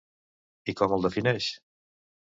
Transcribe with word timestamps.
I 0.73 0.75
com 0.81 0.95
el 0.97 1.05
defineix? 1.07 1.51